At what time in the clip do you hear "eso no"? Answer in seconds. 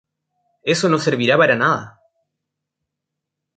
0.63-0.97